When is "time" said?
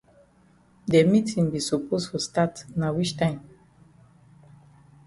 3.21-3.41